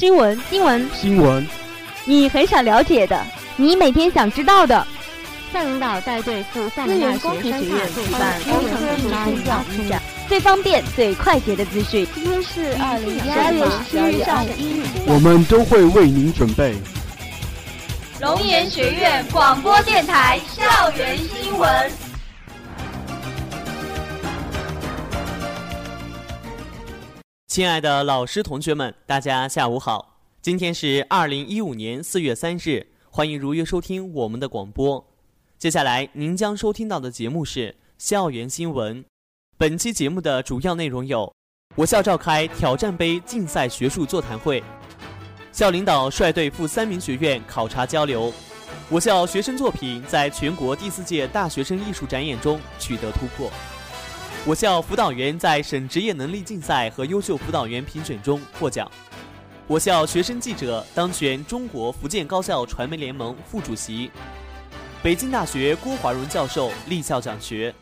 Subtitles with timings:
[0.00, 1.46] 新闻，新闻，新闻，
[2.06, 3.22] 你很想了解的，
[3.56, 4.86] 你每天想知道的。
[5.52, 12.08] 校领导带队赴厦门大学学院举办工程技术深造展，最方便、最快捷的资讯。
[12.14, 16.74] 今天是二零一二年十月上午一日，我们都会为您准备。
[18.22, 21.70] 龙岩学院广播电台校园新闻。
[27.50, 30.20] 亲爱的老师、同学们，大家下午好！
[30.40, 35.04] 今天是二零一五年四月三日，欢迎如约收听我们的广播。
[35.58, 39.04] 接下来您将收听到的节目是校园新闻。
[39.58, 41.34] 本期节目的主要内容有：
[41.74, 44.62] 我校召开挑战杯竞赛学术座谈会；
[45.50, 48.32] 校领导率队赴三民学院考察交流；
[48.88, 53.50] 我校学生作品在全国第四届大学生艺术展演中取得突破；
[54.46, 58.86] 我校辅导员在省职业能力竞赛和优秀辅导员评选中获奖；
[59.66, 64.10] 我校学生记者当选中国福建高校传媒联盟副主席。
[65.02, 67.72] 北京大学郭华荣教授立校讲学。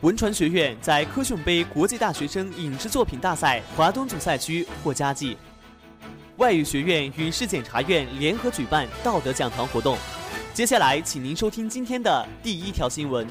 [0.00, 5.36] 文传学院在科讯杯国际大学生影视作品大赛华东组赛区获佳绩。
[6.38, 9.96] 外语学院与市检察院联合举办道德讲堂活动。
[10.52, 13.24] 接下来，请您收听今天的第一条新闻。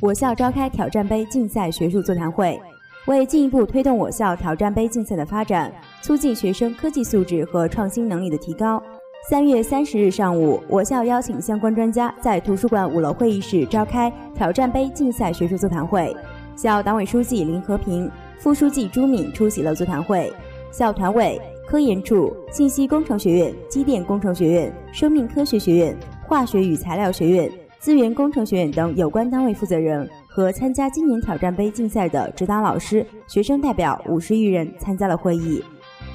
[0.00, 2.60] 我校召开挑战杯竞赛学术座谈会。
[3.06, 8.80] 为进一步推动我校挑战杯竞赛的发展，促进学生科技素质和创新能力的提高，
[9.28, 16.14] 三月三十日上午，我校邀请相关专家在图书馆五楼会议室召开挑战杯竞赛学术座谈会。
[16.54, 20.32] 校党委书记林和平、副书记朱敏出席了座谈会。
[20.70, 30.08] 校团委、科研处、信息工程学院、机电工程学院、生命科学学院、化学与材料学院、资源工程学院等有关单位负责人。
[30.26, 35.60] 和参加今年挑战杯竞赛的指导老师、学生代表五十余人参加了会议。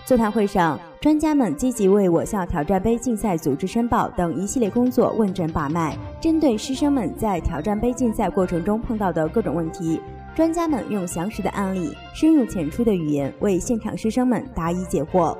[0.05, 5.97] 座谈会上，专家们积极为我校挑战杯竞赛组织申报等一系列工作问诊把脉。
[6.21, 9.99] 针对师生们在挑战杯竞赛过程中碰到的各种问题，
[10.33, 15.35] 专家们用详实的案例、深入浅出的语言为现场师生们答疑解惑。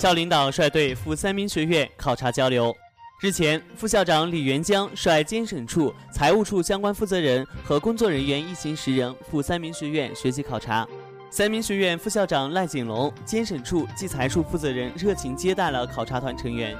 [0.00, 2.74] 校领导率队赴三明学院考察交流。
[3.20, 10.88] 日前，副校长李元江率监审处、财务处相关负责人和工作人员一行十人赴三明学院学习考察。
[11.28, 16.74] 三明学院副校长赖景龙、监审处计财处负责人热情接待了考察团成员。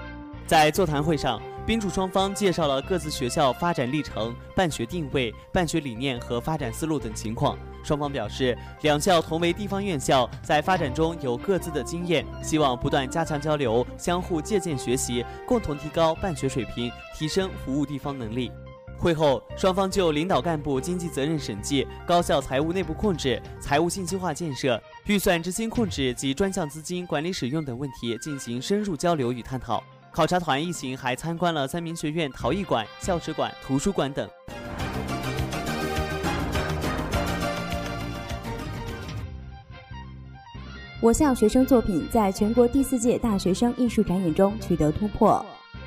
[0.47, 7.57] 在座谈会上，宾主双方介绍了各自学校发展历程、办学定位、办学理念和发展思路等情况。
[7.85, 18.51] 双方表示，两校同为地方院校，在发展中有各自的经验，希望不断加强交流，相互借鉴学习，共同提高办学水平，提升服务地方能力。
[18.99, 29.83] 会后，双方就领导干部经济责任审计、高校财务内部控制、财务信息化建设、预算执行控制及专项资金管理使用等问题进行深入交流与探讨。
[30.13, 34.29] 考察团一行还参观了三民学院陶艺馆、校史馆、图书馆等。
[41.01, 45.45] 我校学生作品在全国第四届大学生艺术展演中取得突破。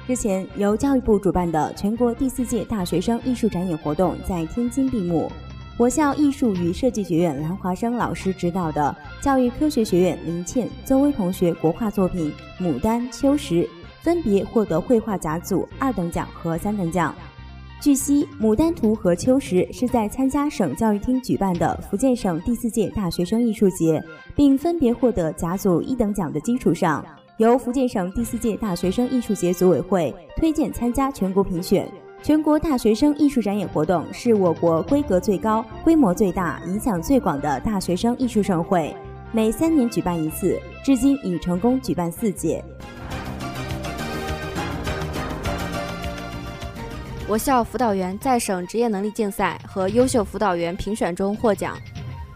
[0.08, 5.30] 日前，由教育部主办的全国第四届大学生艺术展演活动在天津闭幕。
[5.78, 12.32] 我校艺术与设计学院兰华生老师指导的教育科学学院林倩、邹薇同学国画作品
[12.64, 13.56] 《牡丹秋实》
[14.04, 17.16] 分别获得绘画甲组二等奖和三等奖。
[17.82, 24.02] 据悉，《牡丹图》和《秋实》是在参加省教育厅举办的福建省第四届大学生艺术节，
[24.36, 27.06] 并分别获得甲组一等奖的基础上，
[27.38, 31.90] 由福建省第四届大学生艺术节组委会推荐参加全国评选。
[32.22, 38.96] 全国大学生艺术展演活动是我国规格最高、规模最大、影响最广的大学生艺术盛会，
[39.34, 42.64] 每三年举办一次，至今已成功举办四届。
[47.34, 51.76] 我校辅导员在省职业能力竞赛和优秀辅导员评选中获奖。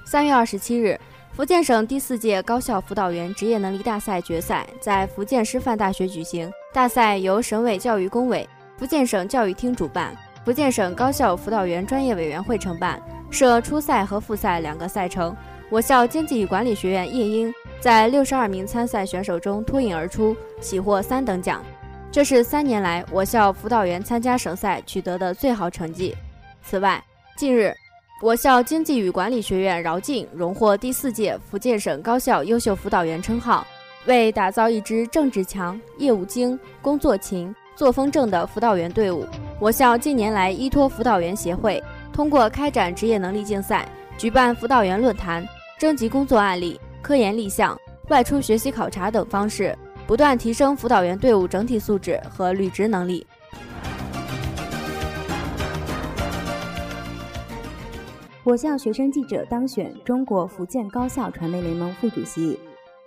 [0.04, 1.00] 三月二十七日，
[1.34, 6.52] 福建省第四届高校辅导员职业能力大赛决赛在福建师范大学举行。
[6.74, 13.00] 大赛由省委教育工委、福建省教育厅主办，福建省高校辅导员专业委员会承办，
[13.30, 15.38] 设初赛和复赛两个赛程。
[15.70, 21.64] 我校经济与管理学院叶英在六十二名参赛选手中脱颖而出，喜获三等奖。
[22.12, 26.16] 这是三年来我校辅导员参加省赛取得的最好成绩。
[26.64, 27.04] 此外，
[27.38, 27.74] 近日，
[28.22, 33.66] 我校经济与管理学院饶静荣获第四届福建省高校优秀辅导员称号。
[34.06, 39.26] 为打造一支政治强、业务精、工作勤、作风正的辅导员队伍，
[39.60, 41.84] 我校近年来依托辅导员协会，
[42.14, 43.86] 通过开展职业能力竞赛、
[44.18, 45.46] 举办辅导员论坛、
[45.78, 47.78] 征集工作案例、科研立项、
[48.08, 49.78] 外出学习考察等方式，
[50.08, 53.28] 不断提升辅导员队伍整体素质和履职能力。
[58.46, 62.58] 我校学生记者当选中国福建高校传媒联盟副主席。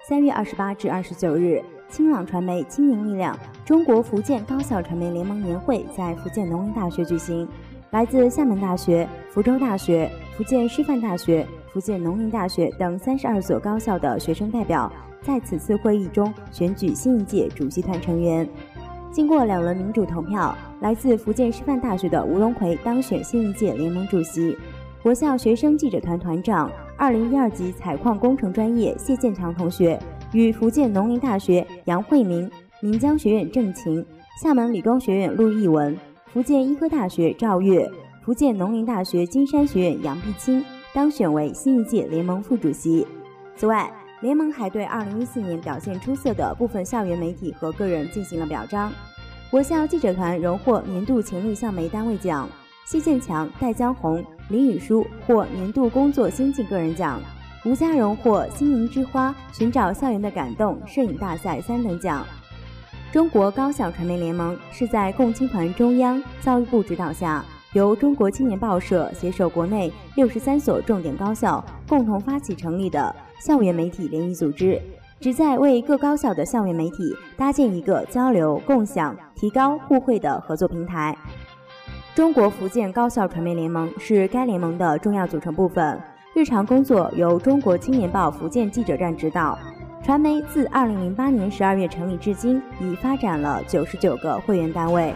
[0.06, 1.62] 三月二十八至二十九日。
[1.88, 7.48] 清朗传媒青年力量中国福建高校传媒联盟年会在福建农林大学举行，
[7.90, 18.48] 来自厦门大学、福州大学、福建师范大学、福建农林大学等三十二所高校的学生代表在此次会议中选举新一届主席团成员。
[19.10, 24.56] 经过两轮民主投票，来自福建师范大学的吴龙奎当选新一届联盟主席。
[25.02, 29.98] 我校学生记者团团长、二零一二级采矿工程专业谢建强同学。
[30.32, 32.48] 与福建农林大学杨慧明、
[32.80, 34.06] 闽江学院郑晴、
[34.40, 37.90] 厦门理工学院陆毅文、福建医科大学赵月、
[38.22, 40.64] 福建农林大学金山学院杨碧清
[40.94, 43.04] 当选为新一届联盟副主席。
[43.56, 43.90] 此外，
[44.20, 48.92] 联盟还对2014年表现出色的部分校园媒体和个人进行了表彰。
[49.50, 52.46] 我校记者团荣获年度潜力校媒单位奖，
[52.84, 57.18] 谢建强、戴江红、林雨舒获年度工作先进个人奖。
[57.64, 62.24] 吴家荣获“心灵之花”寻找校园的感动摄影大赛三等奖。
[63.10, 74.80] 中国高校传媒联盟是在共青团中央、教育部指导下，由中国青年报社携手国内六十三所重点高校共同发起成立的校园媒体联谊组织，
[75.18, 81.18] 旨在为各高校的校园媒体搭建一个交流、共享、提高互惠的合作平台。
[82.14, 86.00] 中国福建高校传媒联盟是该联盟的重要组成部分。
[86.32, 89.58] 日常工作由中国青年报福建记者站指导。
[90.00, 95.12] 传媒自二零零八年十二月成立至今，已发展了九十九个会员单位。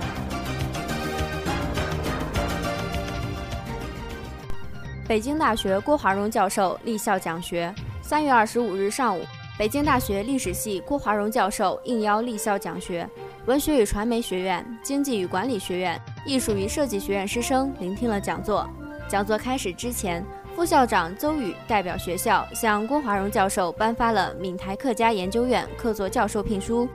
[5.07, 7.73] 北京大学郭华荣教授立校讲学。
[8.01, 9.23] 三月二十五日上午，
[9.59, 13.07] 北京大学历史系郭华荣教授应邀立校讲学。
[13.45, 18.67] 文学与传媒学院、经济与管理学院、艺术与设计学院师生聆听了讲座。
[19.07, 20.25] 讲座开始之前。
[20.57, 26.89] 副校长邹宇代表学校向郭华荣教授颁发了闽台客家研究院客座教授聘书。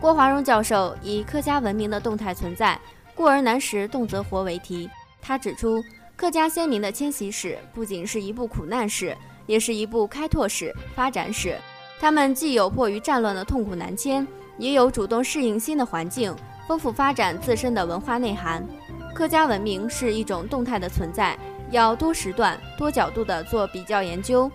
[0.00, 2.76] 郭华荣教授以“客家文明的动态存在，
[3.14, 4.90] 故而难识动则活”为题，
[5.22, 5.80] 他指出，
[6.16, 9.16] 客家先民的迁徙史不仅是一部苦难史，
[9.46, 11.58] 也是一部开拓史、发展史。
[11.98, 14.26] 他们既有迫于战乱的痛苦南迁，
[14.56, 16.34] 也有主动适应新的环境、
[16.68, 18.66] 丰富发展自身的文化内涵。
[19.14, 21.36] 客家文明是一种动态的存在。
[21.70, 24.48] 要多时段、多角度地做比较研究。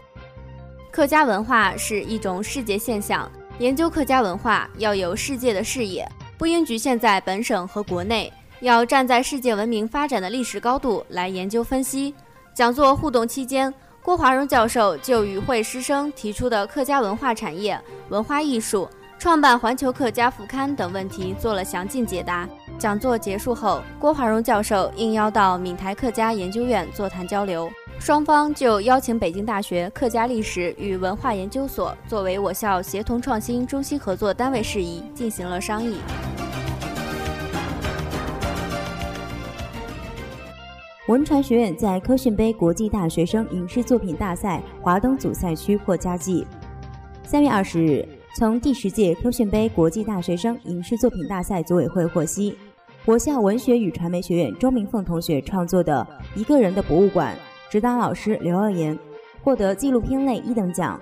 [0.89, 6.07] 客家文化是一种世界现象，研究客家文化要有世界的视野，
[6.38, 12.13] 不应局限在本省和国内，要站在世界文明发展的历史高度来研究分析。
[12.53, 13.73] 讲座互动期间，
[14.03, 17.79] 郭华荣教授就与会师生提出的客家文化产业、
[18.09, 22.47] 文化艺术、创办环球客家副刊等问题做了详尽解答。
[22.77, 35.97] 讲座结束后，郭华荣教授应邀到闽台客家研究院座谈交流，双方就邀请北京大学客家历史与文化研究所作为我校协同创新中心合作单位事宜进行了商议。
[41.09, 46.45] 文传学院在科讯杯国际大学生影视作品大赛华东组赛区获佳绩。
[47.23, 52.56] 三月二十日，从第十届科讯杯国际大学生影视作品大赛组委会获悉。
[53.06, 56.07] 我校文学与传媒学院周明凤同学创作的
[56.39, 57.35] 《一个人的博物馆》，
[57.71, 58.95] 指导老师刘耀言
[59.42, 60.95] 获得纪录片类一等奖；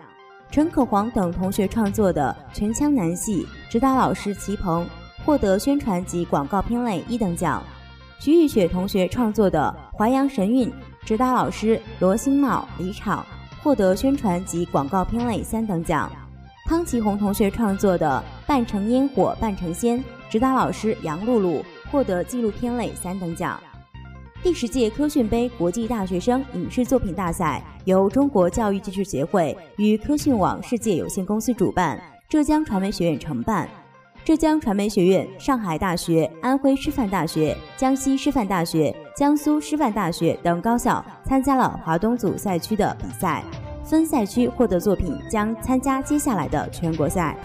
[0.49, 4.87] 陈可黄等同学创作的《全腔男戏》，指导老师齐鹏
[5.25, 7.61] 获得宣传及广告片类一等奖；
[8.21, 10.69] 徐玉雪同学创作的《淮阳神韵》，
[11.03, 13.23] 指导老师罗新茂、李昶
[13.63, 16.07] 获得宣传及广告片类三等奖；
[16.65, 19.99] 汤启红同学创作的《半城烟火半城仙》，
[20.29, 21.63] 指导老师杨露露。
[21.89, 23.57] 获得纪录片类三等奖。
[24.43, 33.69] 第十届科讯杯国际大学生影视作品大赛由中国教育技术协会与科讯网世界有限公司主办，浙江传媒学院承办。
[34.25, 43.43] 浙江传媒学院、上海大学、安徽师范大学、江西师范大学、江苏师范大学等高校参加了华东组赛区的比赛，
[43.83, 47.35] 分赛区获得作品将参加接下来的全国赛。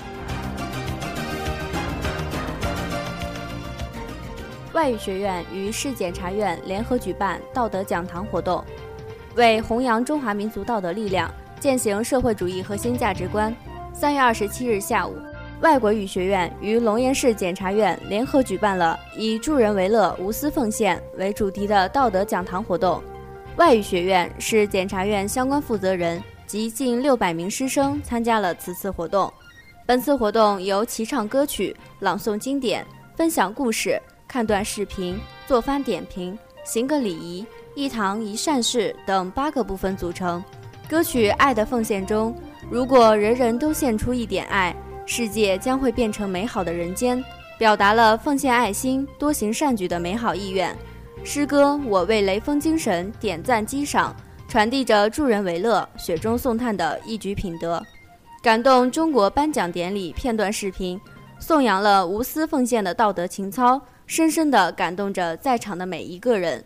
[4.75, 8.63] 外语学院与市检察院联合举办道德讲堂活动，
[9.37, 13.51] 为弘扬中华民族道德力量，践行社会主义核心价值观。
[13.95, 15.17] 三月二十七日下午，
[15.63, 23.01] 外国语学院与龙岩市检察院联合举办了以“助人为乐，无私奉献”为主题的道德讲堂活动。
[23.57, 29.33] 外语学院是检察院相关负责人及近六百名师生参加了此次活动。
[29.87, 35.17] 本次活动由齐唱歌曲、朗诵经典、分享故事、看段视频、
[35.47, 40.43] 做番点评、行个礼仪、一堂一善事等八个部分组成。
[40.89, 42.35] 歌曲《爱的奉献》中，
[42.69, 44.75] 如果人人都献出一点爱。
[45.05, 47.23] 世界将会变成美好的人间，
[47.59, 50.77] 表达了奉献爱心、多行善举的美好意愿。
[51.25, 54.15] 诗歌《我为雷锋精神点赞击赏》，
[54.51, 57.83] 传递着助人为乐、雪中送炭的一举品德。
[58.43, 61.01] 感动中国颁奖典礼片段视频，
[61.39, 66.65] 颂扬了无私奉献的道德情操，深深地感动着在场的每一个人。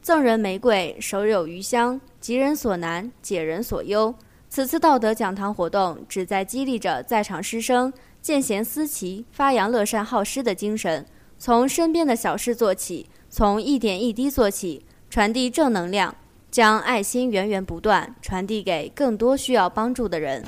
[0.00, 4.14] 赠人玫瑰，手有余香，急人所难，解人所忧。
[4.50, 11.06] 此次道德讲堂活动旨在激励着在场师生见贤思齐、发扬乐善好施的精神，
[11.38, 16.14] 从身边的小事做起，从一点一滴做起，传递正能量，
[16.50, 20.42] 将爱心源源不断传递给更多需要帮助的人。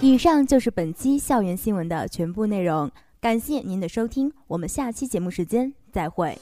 [0.00, 2.90] 以上就是本期校园新闻的全部内容，
[3.20, 6.38] 感谢您的收听，我们下期节目时间再会。